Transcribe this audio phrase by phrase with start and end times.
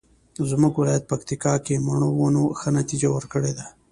[0.49, 3.65] زمونږ ولایت پکتیکا کې مڼو ونو ښه نتیجه ورکړې ده